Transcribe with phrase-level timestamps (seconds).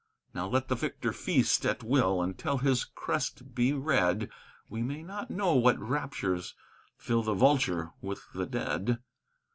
[0.33, 4.31] Now let the victor feast at will until his crest be red
[4.67, 6.55] We may not know what raptures
[6.97, 8.97] fill the vulture with the dead.